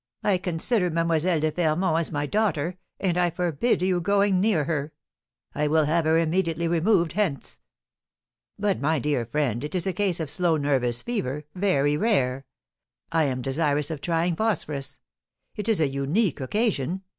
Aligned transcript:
I 0.23 0.39
consider 0.39 0.89
Mlle. 0.89 1.19
de 1.41 1.51
Fermont 1.51 1.99
as 1.99 2.11
my 2.11 2.25
daughter, 2.25 2.79
and 2.99 3.19
I 3.19 3.29
forbid 3.29 3.83
you 3.83 4.01
going 4.01 4.41
near 4.41 4.63
her; 4.63 4.93
I 5.53 5.67
will 5.67 5.85
have 5.85 6.05
her 6.05 6.17
immediately 6.17 6.67
removed 6.67 7.11
hence." 7.13 7.59
"But, 8.57 8.79
my 8.79 8.97
dear 8.97 9.27
friend, 9.27 9.63
it 9.63 9.75
is 9.75 9.85
a 9.85 9.93
case 9.93 10.19
of 10.19 10.31
slow 10.31 10.57
nervous 10.57 11.03
fever, 11.03 11.43
very 11.53 11.97
rare; 11.97 12.47
I 13.11 13.25
am 13.25 13.43
desirous 13.43 13.91
of 13.91 14.01
trying 14.01 14.35
phosphorus. 14.35 14.97
It 15.55 15.69
is 15.69 15.79
a 15.79 15.87
unique 15.87 16.41
occasion. 16.41 17.03